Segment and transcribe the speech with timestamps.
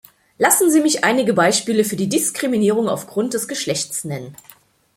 [0.39, 4.35] Lassen Sie mich einige Beispiele für die Diskriminierung auf Grund des Geschlechts nennen.